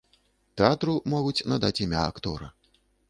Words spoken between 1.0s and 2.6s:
могуць надаць імя актора.